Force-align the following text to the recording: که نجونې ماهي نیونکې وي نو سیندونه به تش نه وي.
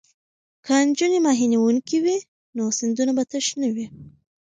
که 0.65 0.75
نجونې 0.87 1.19
ماهي 1.25 1.45
نیونکې 1.53 1.97
وي 2.03 2.17
نو 2.55 2.63
سیندونه 2.77 3.11
به 3.17 3.23
تش 3.31 3.47
نه 3.61 3.69
وي. 3.75 3.85